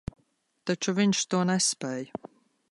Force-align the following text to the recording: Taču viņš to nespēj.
Taču 0.71 0.95
viņš 1.01 1.21
to 1.35 1.43
nespēj. 1.53 2.05